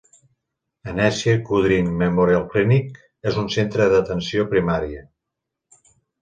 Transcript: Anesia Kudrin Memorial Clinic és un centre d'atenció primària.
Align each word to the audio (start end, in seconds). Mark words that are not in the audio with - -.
Anesia 0.93 1.35
Kudrin 1.49 1.91
Memorial 1.99 2.47
Clinic 2.53 2.97
és 3.33 3.37
un 3.43 3.53
centre 3.57 3.87
d'atenció 3.93 4.49
primària. 4.55 5.05